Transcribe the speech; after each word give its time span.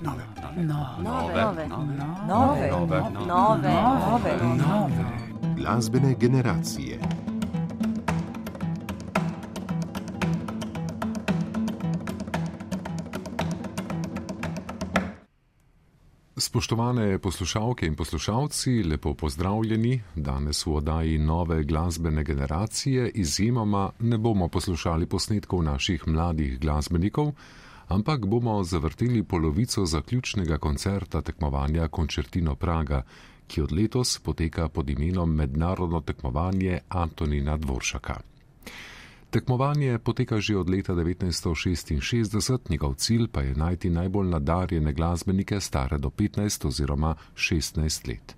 nove, 0.00 0.22
nove, 0.56 1.02
nove, 1.02 1.66
nove, 1.68 2.70
nove, 2.76 3.10
nove, 3.26 4.36
nove. 4.56 5.04
Glasbene 5.56 6.14
generacije. 6.14 6.98
Spoštovane 16.36 17.18
poslušalke 17.18 17.86
in 17.86 17.94
poslušalci, 17.96 18.82
lepo 18.82 19.14
pozdravljeni. 19.14 20.02
Danes 20.14 20.66
v 20.66 20.74
oddaji 20.74 21.18
nove 21.18 21.62
glasbene 21.64 22.24
generacije 22.24 23.10
izjemoma 23.14 23.90
ne 23.98 24.18
bomo 24.18 24.48
poslušali 24.48 25.06
posnetkov 25.06 25.62
naših 25.62 26.08
mladih 26.08 26.58
glasbenikov, 26.60 27.32
ampak 27.94 28.26
bomo 28.26 28.64
zavrteli 28.64 29.22
polovico 29.22 29.86
zaključnega 29.86 30.58
koncerta 30.58 31.20
tekmovanja 31.22 31.88
Koncertino 31.88 32.54
Praga, 32.54 33.02
ki 33.46 33.62
od 33.62 33.72
letos 33.72 34.18
poteka 34.18 34.68
pod 34.68 34.90
imenom 34.90 35.34
Mednarodno 35.34 36.00
tekmovanje 36.00 36.78
Antonina 36.88 37.56
Dvoršaka. 37.56 38.20
Tekmovanje 39.30 39.98
poteka 39.98 40.40
že 40.40 40.56
od 40.56 40.70
leta 40.70 40.92
1966, 40.92 42.70
njegov 42.70 42.94
cilj 42.94 43.28
pa 43.32 43.42
je 43.42 43.54
najti 43.54 43.90
najbolj 43.90 44.28
nadarjene 44.28 44.92
glasbenike 44.92 45.60
stare 45.60 45.98
do 45.98 46.08
15 46.08 46.66
oziroma 46.66 47.14
16 47.34 48.08
let. 48.08 48.36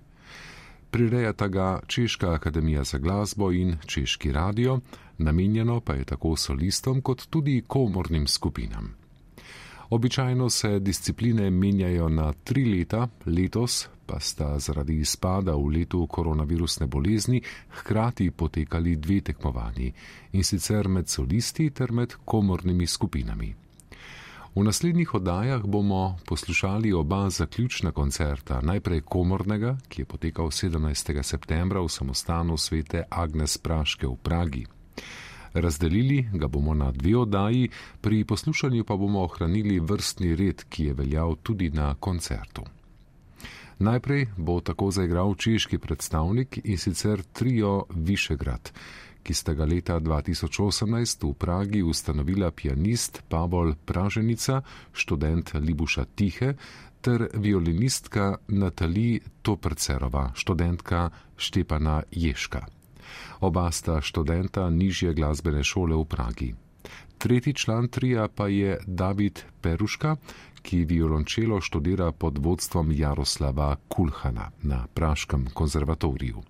Prirejata 0.91 1.49
ga 1.49 1.81
Češka 1.87 2.33
akademija 2.33 2.85
za 2.85 2.99
glasbo 2.99 3.53
in 3.53 3.77
Češki 3.87 4.33
radio, 4.33 4.81
namenjeno 5.19 5.81
pa 5.81 5.95
je 5.95 6.05
tako 6.05 6.37
solistom 6.37 7.01
kot 7.03 7.27
tudi 7.31 7.65
komornim 7.67 8.27
skupinam. 8.27 9.04
Običajno 9.95 10.51
se 10.51 10.79
discipline 10.79 11.51
menjajo 11.51 12.09
na 12.09 12.33
tri 12.33 12.65
leta, 12.65 13.09
letos 13.27 13.89
pa 14.07 14.21
sta 14.21 14.59
zaradi 14.59 14.97
izpada 14.99 15.55
v 15.55 15.69
letu 15.77 16.07
koronavirusne 16.07 16.87
bolezni 16.87 17.43
hkrati 17.79 18.31
potekali 18.31 18.97
dve 18.97 19.21
tekmovanji 19.21 19.93
in 20.33 20.45
sicer 20.45 20.89
med 20.89 21.09
solisti 21.09 21.71
ter 21.71 21.93
med 21.93 22.15
komornimi 22.25 22.87
skupinami. 22.87 23.55
V 24.55 24.65
naslednjih 24.65 25.15
oddajah 25.15 25.63
bomo 25.63 26.19
poslušali 26.27 26.93
oba 26.93 27.31
zaključna 27.31 27.93
koncerta, 27.93 28.61
najprej 28.63 29.01
komornega, 29.01 29.77
ki 29.89 30.03
je 30.03 30.07
potekal 30.07 30.47
17. 30.47 31.23
septembra 31.23 31.81
v 31.81 31.89
samostanu 31.89 32.57
svete 32.57 33.05
Agnes 33.11 33.59
Praške 33.59 34.07
v 34.07 34.17
Pragi. 34.23 34.67
Razdelili 35.55 36.29
ga 36.33 36.49
bomo 36.49 36.75
na 36.75 36.91
dve 36.93 37.17
oddaji, 37.17 37.69
pri 38.01 38.25
poslušanju 38.25 38.85
pa 38.85 38.97
bomo 38.97 39.23
ohranili 39.23 39.81
vrstni 39.81 40.37
red, 40.37 40.65
ki 40.69 40.85
je 40.85 40.95
veljal 40.95 41.37
tudi 41.43 41.71
na 41.71 41.95
koncertu. 41.95 42.63
Najprej 43.79 44.27
bo 44.37 44.61
tako 44.61 44.91
zaigral 44.91 45.35
češki 45.35 45.79
predstavnik 45.79 46.59
in 46.65 46.79
sicer 46.79 47.23
trio 47.33 47.85
Višegrad, 47.91 48.73
ki 49.23 49.35
sta 49.35 49.55
ga 49.55 49.65
leta 49.65 50.01
2018 50.01 51.25
v 51.25 51.33
Pragi 51.35 51.83
ustanovila 51.83 52.51
pianist 52.51 53.23
Pavol 53.29 53.75
Praženica, 53.85 54.63
študent 54.93 55.55
Libuša 55.55 56.05
Tihe 56.05 56.55
ter 57.01 57.29
violinistka 57.35 58.37
Natali 58.49 59.21
Toprcerova, 59.43 60.31
študentka 60.35 61.11
Štepana 61.37 62.03
Ješka. 62.11 62.74
Oba 63.41 63.71
sta 63.73 64.01
študenta 64.01 64.71
nižje 64.71 65.15
glasbene 65.15 65.65
šole 65.65 65.97
v 65.97 66.05
Pragi. 66.05 66.55
Tretji 67.19 67.55
član 67.55 67.89
trija 67.89 68.29
pa 68.29 68.49
je 68.49 68.79
David 68.87 69.41
Peruška, 69.61 70.17
ki 70.63 70.85
violončelo 70.85 71.61
študira 71.61 72.13
pod 72.13 72.39
vodstvom 72.39 72.93
Jaroslava 72.93 73.77
Kulhana 73.89 74.51
na 74.63 74.87
Praškem 74.95 75.47
konzervatoriju. 75.55 76.43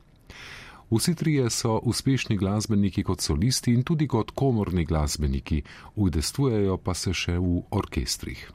Vsi 0.90 1.14
trije 1.14 1.50
so 1.50 1.78
uspešni 1.82 2.36
glasbeniki 2.36 3.02
kot 3.02 3.20
solisti 3.20 3.74
in 3.74 3.82
tudi 3.82 4.08
kot 4.08 4.30
komorni 4.30 4.84
glasbeniki, 4.84 5.62
udestvujejo 5.94 6.76
pa 6.76 6.94
se 6.94 7.14
še 7.14 7.38
v 7.38 7.62
orkestrih. 7.70 8.50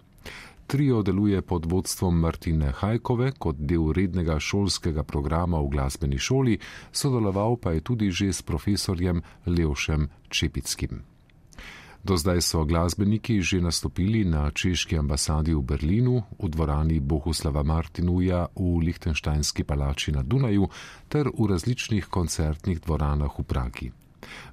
Trio 0.70 1.02
deluje 1.02 1.42
pod 1.42 1.66
vodstvom 1.66 2.20
Martine 2.20 2.72
Hajkove 2.78 3.32
kot 3.42 3.56
del 3.58 3.88
rednega 3.90 4.36
šolskega 4.40 5.02
programa 5.04 5.58
v 5.66 5.72
glasbeni 5.74 6.20
šoli, 6.22 6.60
sodeloval 6.94 7.58
pa 7.58 7.72
je 7.74 7.82
tudi 7.82 8.12
že 8.14 8.30
s 8.30 8.46
profesorjem 8.46 9.24
Leošem 9.50 10.06
Čepickim. 10.30 11.02
Do 12.06 12.18
zdaj 12.18 12.42
so 12.46 12.62
glasbeniki 12.70 13.42
že 13.42 13.62
nastopili 13.66 14.22
na 14.26 14.52
češki 14.52 14.98
ambasadi 14.98 15.58
v 15.58 15.62
Berlinu, 15.66 16.22
v 16.38 16.50
dvorani 16.54 17.00
Bohuslava 17.02 17.64
Martinuja 17.64 18.46
v 18.54 18.78
Lichtensteinski 18.86 19.66
palači 19.66 20.14
na 20.14 20.22
Dunaju 20.22 20.70
ter 21.10 21.34
v 21.34 21.50
različnih 21.50 22.06
koncertnih 22.06 22.78
dvoranah 22.86 23.34
v 23.40 23.44
Pragi. 23.44 23.90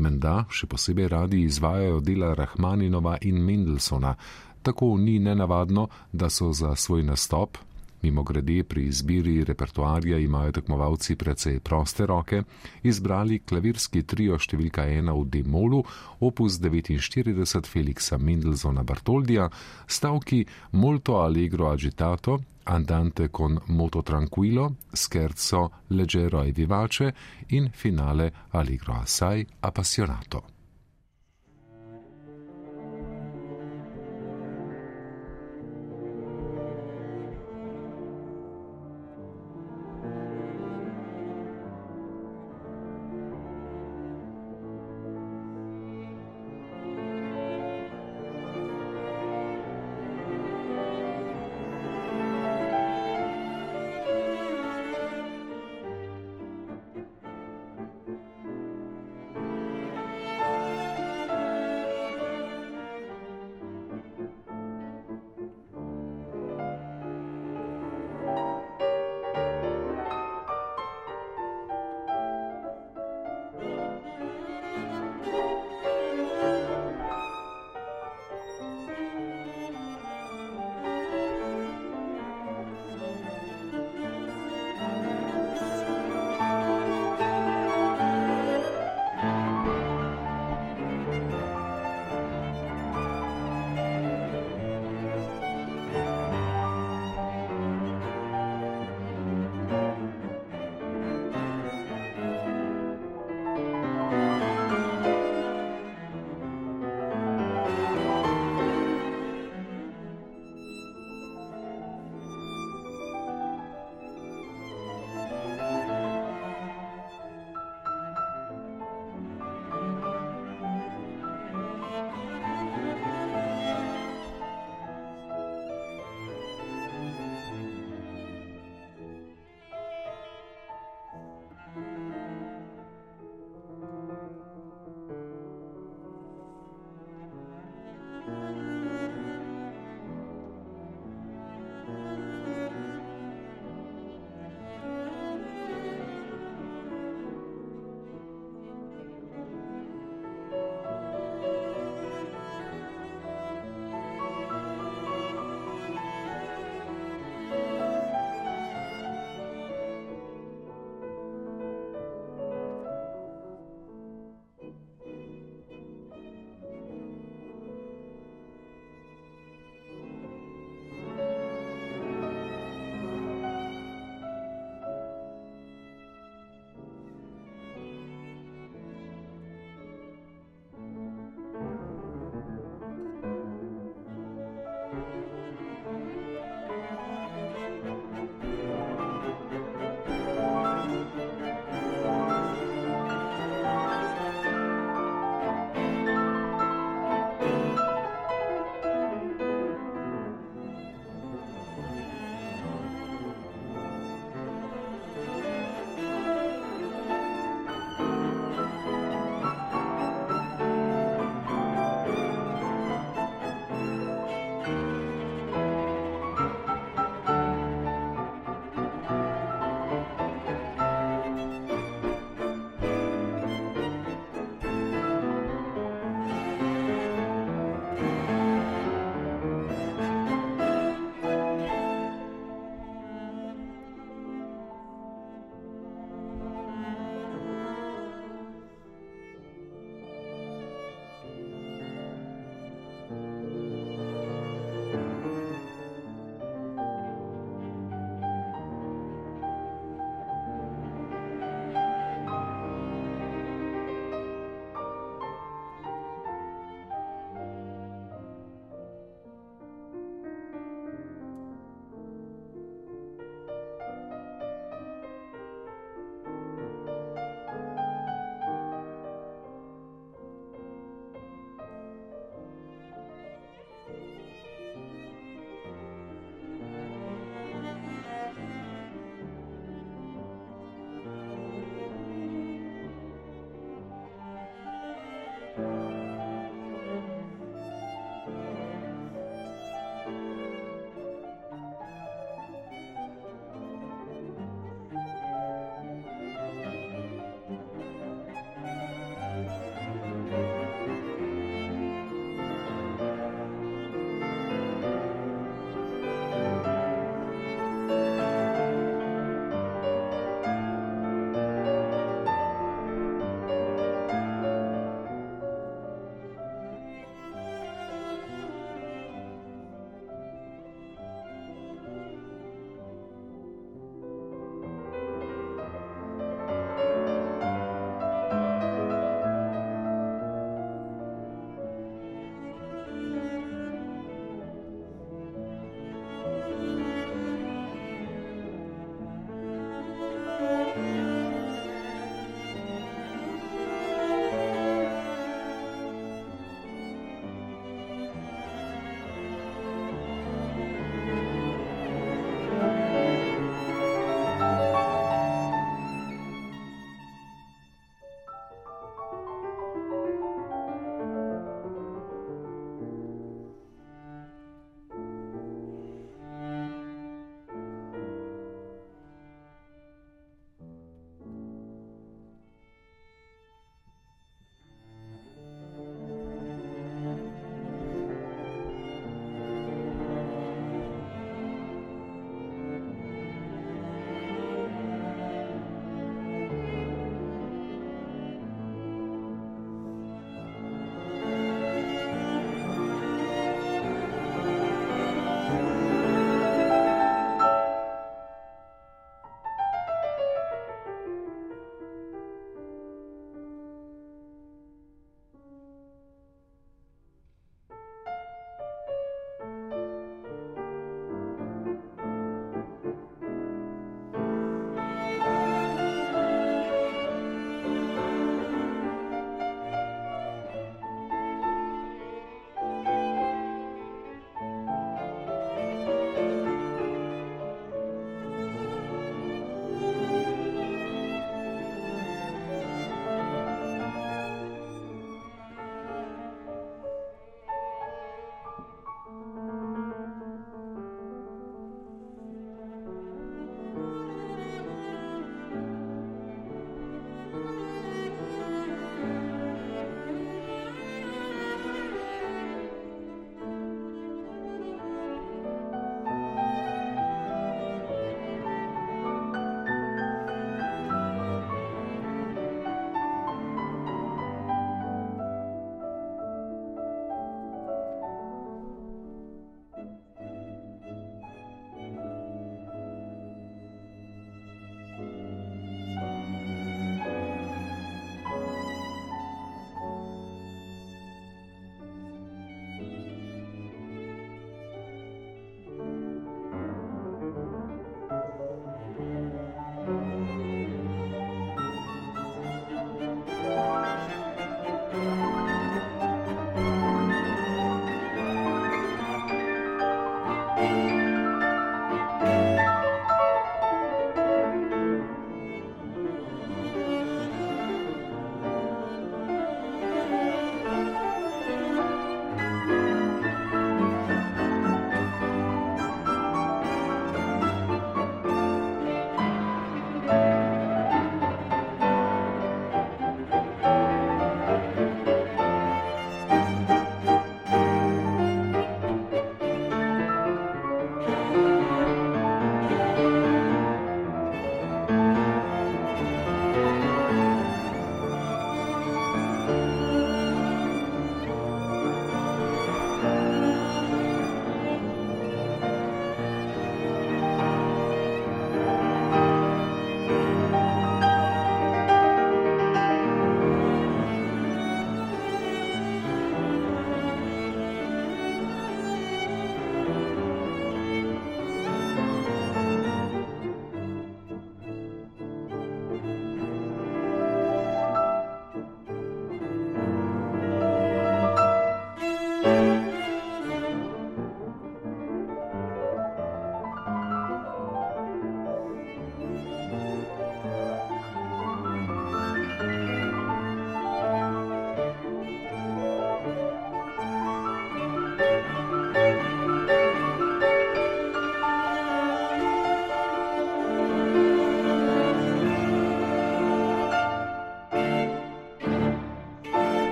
Menda 0.00 0.46
še 0.50 0.66
posebej 0.66 1.08
radi 1.12 1.44
izvajajo 1.46 2.00
dela 2.00 2.34
Rahmaninova 2.34 3.18
in 3.28 3.38
Mendelsona, 3.44 4.14
tako 4.62 4.96
ni 4.96 5.18
nenavadno, 5.18 5.88
da 6.12 6.30
so 6.30 6.52
za 6.52 6.76
svoj 6.76 7.02
nastop, 7.02 7.58
mimo 8.02 8.22
grede 8.22 8.62
pri 8.64 8.84
izbiri 8.84 9.44
repertoarja 9.44 10.18
imajo 10.18 10.52
tekmovalci 10.52 11.16
precej 11.16 11.60
proste 11.60 12.06
roke, 12.06 12.42
izbrali 12.82 13.38
klavirski 13.38 14.02
trio 14.02 14.38
številka 14.38 14.86
1 14.88 15.12
v 15.12 15.24
D-molu, 15.30 15.82
opus 16.20 16.60
49 16.60 17.68
Felixa 17.68 18.18
Mendelsona 18.18 18.82
Bartoldija, 18.82 19.50
stavki 19.86 20.44
Molto 20.72 21.20
Allegro 21.20 21.70
Agitato, 21.70 22.40
Andante 22.64 23.28
con 23.30 23.58
Moto 23.66 24.02
Tranquillo, 24.02 24.76
Scherzo 24.92 25.70
Leggero 25.88 26.42
e 26.42 26.52
Vivace 26.52 27.14
in 27.48 27.70
finale 27.72 28.32
Allegro 28.50 28.94
Assai 28.94 29.46
Appassionato. 29.60 30.59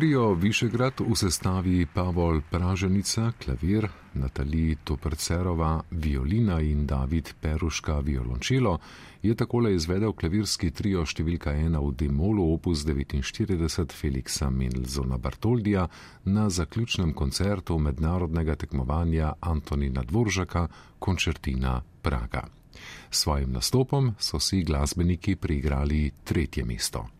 Trio 0.00 0.32
Višegrad 0.32 1.04
v 1.04 1.12
sestavi 1.12 1.84
Pavol 1.84 2.40
Praženica, 2.40 3.32
klavir, 3.36 3.84
Natalija 4.14 4.76
Toprcerova, 4.84 5.82
violina 5.90 6.56
in 6.60 6.86
David 6.86 7.34
Peruška, 7.40 7.98
violončelo, 8.00 8.78
je 9.22 9.34
takole 9.34 9.74
izvedel 9.74 10.16
klavirski 10.16 10.70
trio 10.70 11.04
številka 11.04 11.52
ena 11.52 11.84
v 11.84 11.92
Demolu 11.92 12.48
opus 12.54 12.86
49 12.88 13.92
Feliksa 13.92 14.48
Mendelzona 14.48 15.20
Bartoldija 15.20 15.84
na 16.24 16.48
zaključnem 16.48 17.12
koncertu 17.12 17.76
mednarodnega 17.78 18.56
tekmovanja 18.56 19.34
Antonina 19.40 20.00
Dvoržaka, 20.00 20.68
koncertina 20.98 21.82
Praga. 22.00 22.48
S 23.10 23.26
svojim 23.28 23.52
nastopom 23.52 24.14
so 24.16 24.40
si 24.40 24.64
glasbeniki 24.64 25.36
priigrali 25.36 26.06
tretje 26.24 26.64
mesto. 26.64 27.19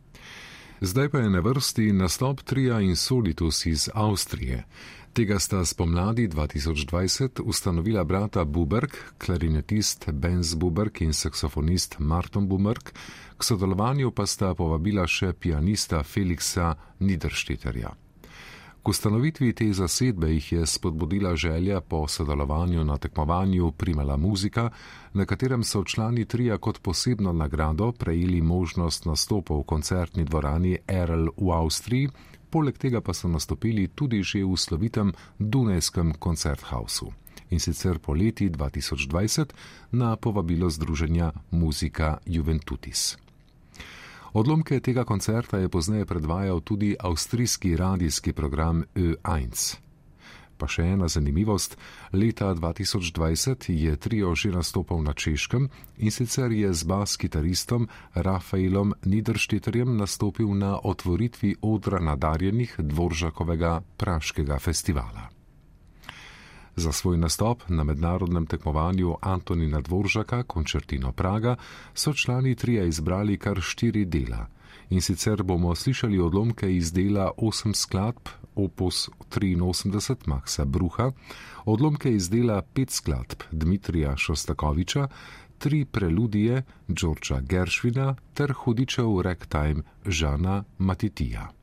Zdaj 0.83 1.09
pa 1.09 1.19
je 1.19 1.31
na 1.31 1.40
vrsti 1.40 1.93
nastop 1.93 2.40
Tria 2.43 2.81
in 2.81 2.97
Solitus 2.97 3.66
iz 3.66 3.88
Avstrije. 3.95 4.64
Tega 5.12 5.38
sta 5.38 5.64
spomladi 5.64 6.29
2020 6.29 7.40
ustanovila 7.45 8.05
brata 8.05 8.45
Buberg, 8.45 8.90
klarinetist 9.19 10.11
Benz 10.12 10.55
Buberg 10.55 11.03
in 11.03 11.12
saksofonist 11.12 11.97
Martin 11.99 12.49
Buberg, 12.49 12.93
k 13.37 13.45
sodelovanju 13.45 14.11
pa 14.11 14.27
sta 14.27 14.55
povabila 14.55 15.07
še 15.07 15.33
pianista 15.33 16.03
Feliksa 16.03 16.75
Niederšteterja. 16.99 17.93
K 18.83 18.88
ustanovitvi 18.88 19.53
te 19.53 19.73
zasedbe 19.73 20.31
jih 20.33 20.53
je 20.53 20.66
spodbudila 20.66 21.37
želja 21.37 21.81
po 21.81 22.09
sodelovanju 22.09 22.85
na 22.85 22.97
tekmovanju 22.99 23.73
Primala 23.73 24.16
muzika, 24.16 24.71
na 25.12 25.25
katerem 25.27 25.64
so 25.64 25.85
člani 25.85 26.25
trija 26.25 26.59
kot 26.59 26.83
posebno 26.83 27.33
nagrado 27.33 27.93
prejeli 27.93 28.40
možnost 28.40 29.05
nastopa 29.05 29.55
v 29.55 29.62
koncertni 29.62 30.25
dvorani 30.25 30.79
Erl 30.88 31.29
v 31.37 31.53
Avstriji, 31.53 32.09
poleg 32.51 32.79
tega 32.79 33.01
pa 33.01 33.12
so 33.12 33.29
nastopili 33.29 33.88
tudi 33.88 34.23
že 34.23 34.45
v 34.45 34.57
slovitem 34.57 35.12
Dunajskem 35.38 36.14
koncerthausu. 36.19 37.12
In 37.51 37.61
sicer 37.61 37.99
poleti 37.99 38.49
2020 38.51 39.53
na 39.93 40.16
povabilo 40.16 40.71
Združenja 40.71 41.33
Muzika 41.51 42.19
Juventutis. 42.27 43.19
Odlomke 44.33 44.81
tega 44.81 45.05
koncerta 45.05 45.59
je 45.59 45.69
pozneje 45.69 46.07
predvajal 46.07 46.61
tudi 46.61 46.97
avstrijski 47.01 47.77
radijski 47.77 48.33
program 48.33 48.85
Ö1. 48.95 49.77
Pa 50.61 50.69
še 50.69 50.85
ena 50.93 51.09
zanimivost: 51.09 51.77
leta 52.12 52.53
2020 52.55 53.73
je 53.73 53.97
trio 53.97 54.35
že 54.35 54.53
nastopal 54.53 55.03
na 55.03 55.16
Češkem 55.16 55.69
in 55.99 56.12
sicer 56.12 56.53
je 56.53 56.69
z 56.75 56.85
bas-kitaristom 56.85 57.88
Rafaelom 58.14 58.95
Niederšteterjem 59.05 59.97
nastopil 59.97 60.53
na 60.55 60.77
otvoritvi 60.79 61.57
odra 61.62 61.99
nadarjenih 61.99 62.77
Dvoržakovega 62.79 63.81
praškega 63.97 64.59
festivala. 64.59 65.39
Za 66.76 66.92
svoj 66.92 67.18
nastop 67.18 67.62
na 67.68 67.85
mednarodnem 67.85 68.46
tekmovanju 68.46 69.16
Antonina 69.20 69.80
Dvoržaka, 69.80 70.42
koncertino 70.42 71.12
Praga, 71.12 71.56
so 71.94 72.12
člani 72.12 72.54
trija 72.54 72.85
izbrali 72.85 73.38
kar 73.38 73.61
štiri 73.61 74.04
dela. 74.04 74.46
In 74.90 75.00
sicer 75.00 75.42
bomo 75.42 75.74
slišali 75.74 76.18
odlomke 76.18 76.76
iz 76.76 76.92
dela 76.92 77.30
8 77.37 77.74
skladb 77.74 78.28
opus 78.54 79.09
83 79.30 80.16
Maxa 80.26 80.64
Bruha, 80.64 81.12
odlomke 81.64 82.14
iz 82.14 82.30
dela 82.30 82.62
5 82.74 82.90
skladb 82.90 83.42
Dmitrija 83.50 84.16
Šostakoviča, 84.16 85.09
tri 85.59 85.85
preludije 85.85 86.62
Đorča 86.88 87.40
Geršvina 87.40 88.14
ter 88.34 88.53
hudičev 88.53 89.20
ragtime 89.22 89.82
Žana 90.07 90.64
Matitija. 90.78 91.59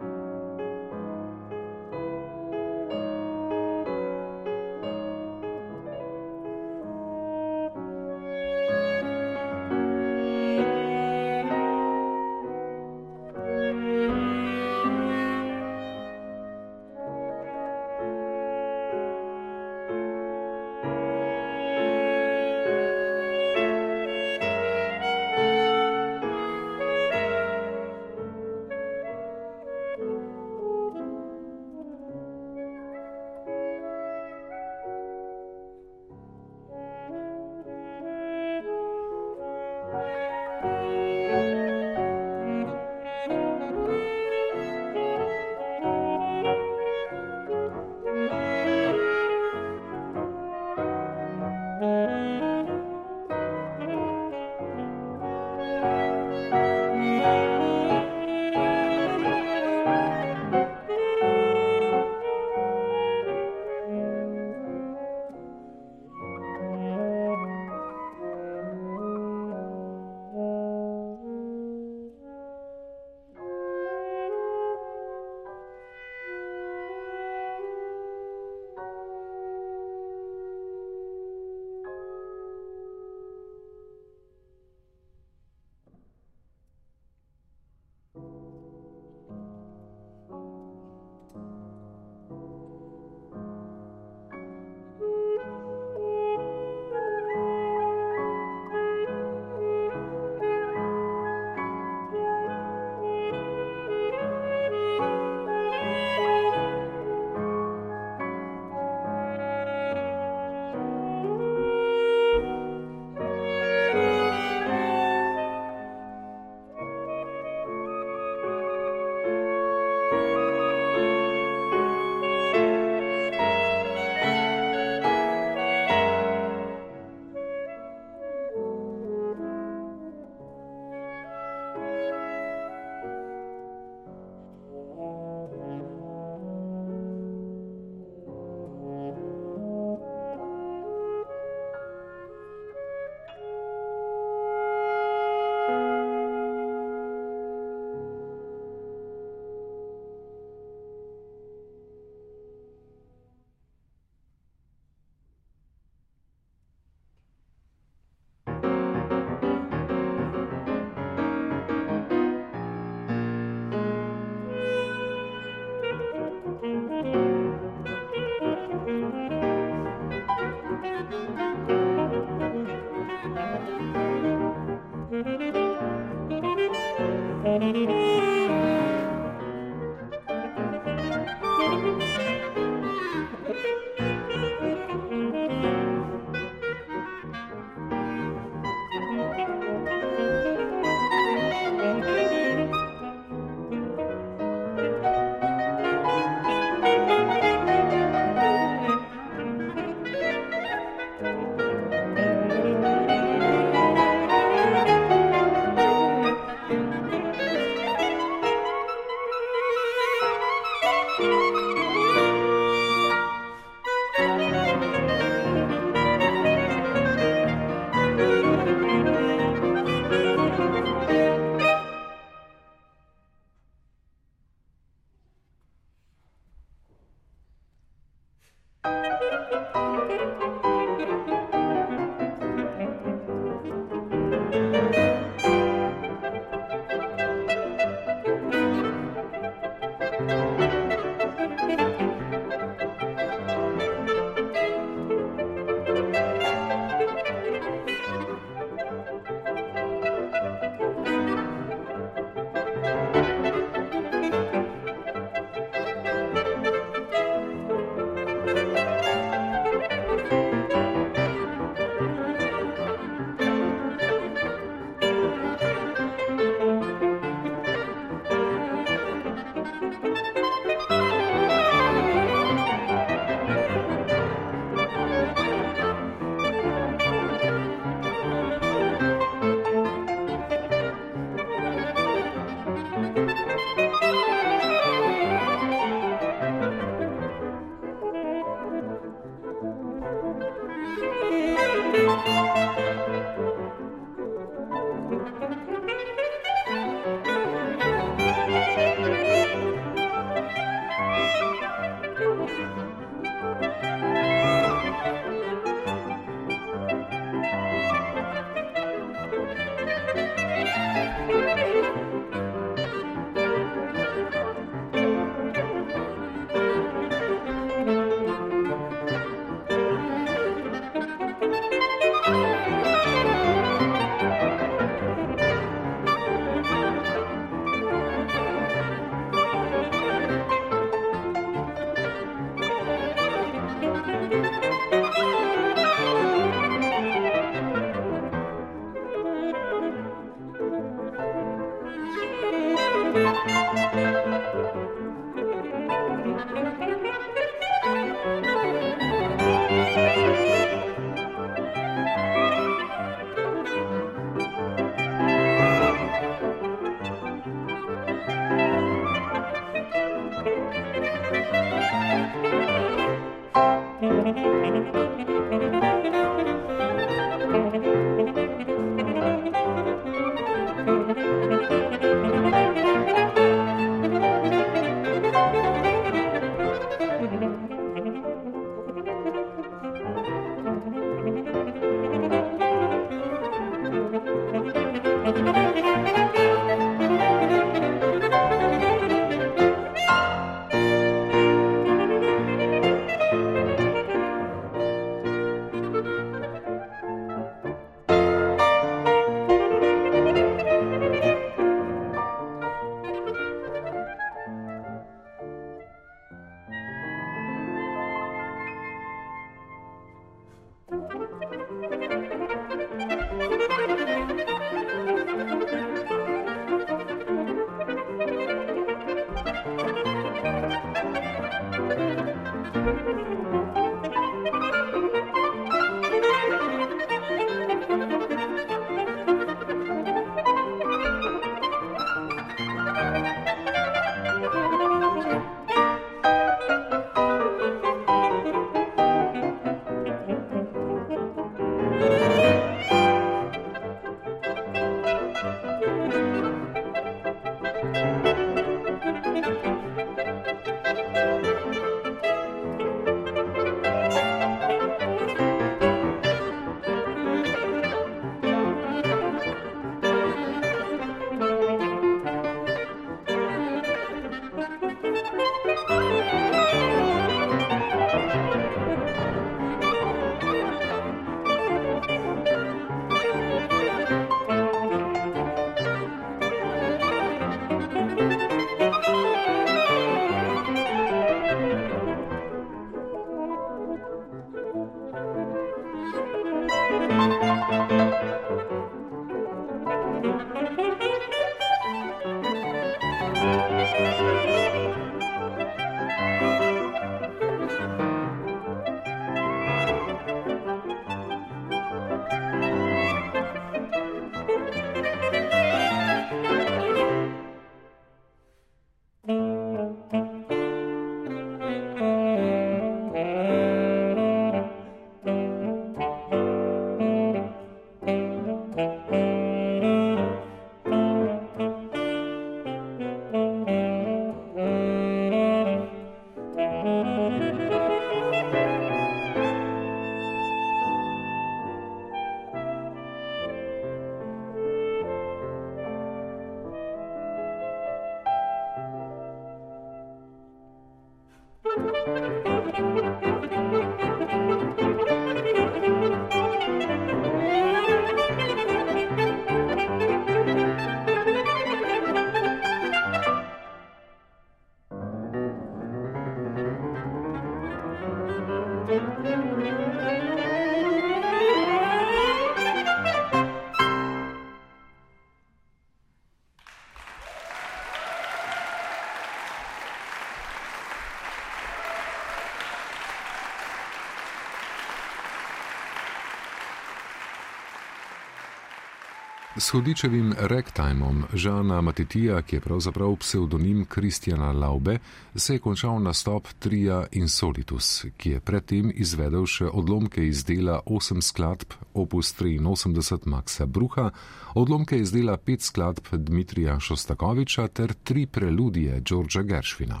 S 579.58 579.70
hodičevim 579.70 580.34
rektajmom 580.38 581.24
Žana 581.34 581.80
Matitija, 581.80 582.42
ki 582.42 582.56
je 582.56 582.60
pravzaprav 582.60 583.16
pseudonim 583.16 583.84
Kristjana 583.84 584.52
Laube, 584.52 584.98
se 585.34 585.54
je 585.54 585.58
končal 585.58 586.02
nastop 586.02 586.48
Tria 586.58 587.06
Insolitus, 587.12 588.04
ki 588.16 588.30
je 588.30 588.40
predtem 588.40 588.92
izvedel 588.94 589.46
še 589.46 589.66
odlomke 589.66 590.22
iz 590.26 590.44
dela 590.46 590.78
8 590.86 591.20
skladb 591.20 591.74
opus 591.94 592.30
83 592.38 593.26
Maxa 593.26 593.66
Bruha, 593.66 594.10
odlomke 594.54 595.00
iz 595.00 595.10
dela 595.12 595.34
5 595.38 595.66
skladb 595.70 596.12
Dmitrija 596.12 596.78
Šostakoviča 596.80 597.66
ter 597.68 597.94
tri 598.04 598.26
preludije 598.26 599.00
Đorđa 599.00 599.42
Geršvina. 599.42 600.00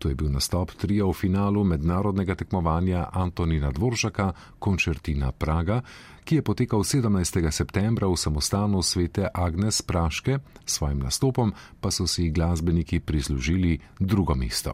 To 0.00 0.08
je 0.08 0.14
bil 0.16 0.30
nastop 0.32 0.72
trija 0.80 1.04
v 1.04 1.12
finalu 1.12 1.60
mednarodnega 1.64 2.34
tekmovanja 2.34 3.10
Antonina 3.12 3.68
Dvoržaka 3.68 4.32
Končertina 4.58 5.28
Praga, 5.32 5.82
ki 6.24 6.40
je 6.40 6.42
potekal 6.42 6.80
17. 6.80 7.50
septembra 7.52 8.08
v 8.08 8.16
samostanu 8.16 8.80
svete 8.80 9.28
Agnes 9.28 9.82
Praške, 9.82 10.38
s 10.64 10.80
svojim 10.80 11.04
nastopom 11.04 11.52
pa 11.80 11.90
so 11.92 12.06
si 12.08 12.30
glasbeniki 12.32 13.00
prislužili 13.00 13.76
drugo 14.00 14.34
mesto. 14.34 14.72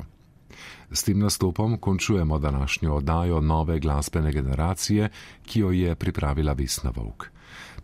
S 0.91 1.03
tem 1.03 1.18
nastopom 1.18 1.79
končujemo 1.79 2.39
današnjo 2.39 2.95
oddajo 2.95 3.41
nove 3.41 3.81
glasbene 3.81 4.33
generacije, 4.33 5.11
ki 5.43 5.61
jo 5.61 5.70
je 5.70 5.95
pripravila 5.95 6.53
Vesna 6.53 6.93
Vovk. 6.95 7.36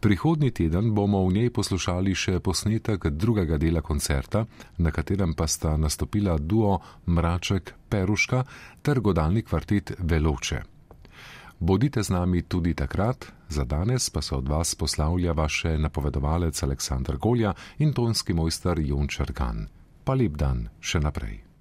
Prihodnji 0.02 0.50
teden 0.50 0.94
bomo 0.94 1.22
v 1.28 1.32
njej 1.32 1.50
poslušali 1.54 2.10
še 2.14 2.40
posnetek 2.42 3.04
drugega 3.14 3.54
dela 3.54 3.84
koncerta, 3.86 4.40
na 4.82 4.90
katerem 4.90 5.34
pa 5.38 5.46
sta 5.46 5.76
nastopila 5.78 6.34
duo 6.38 6.80
Mraček 7.06 7.70
Peruška 7.88 8.40
ter 8.82 8.98
godalni 9.00 9.44
kvartet 9.46 9.92
Veloče. 9.98 10.58
Bodite 11.60 12.02
z 12.02 12.10
nami 12.10 12.42
tudi 12.42 12.74
takrat, 12.74 13.30
za 13.48 13.64
danes 13.64 14.10
pa 14.10 14.22
se 14.22 14.34
od 14.34 14.48
vas 14.48 14.74
poslavlja 14.74 15.32
vaše 15.32 15.78
napovedovalec 15.78 16.62
Aleksandr 16.62 17.16
Golja 17.16 17.54
in 17.78 17.92
tonski 17.92 18.34
mojster 18.34 18.82
Jon 18.82 19.06
Črgan. 19.06 19.68
Pa 20.04 20.18
lep 20.18 20.34
dan 20.34 20.66
še 20.80 20.98
naprej. 20.98 21.51